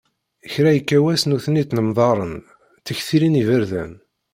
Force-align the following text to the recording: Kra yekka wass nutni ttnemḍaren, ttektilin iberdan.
Kra 0.53 0.69
yekka 0.75 0.97
wass 1.03 1.23
nutni 1.29 1.63
ttnemḍaren, 1.65 2.33
ttektilin 2.79 3.39
iberdan. 3.41 3.93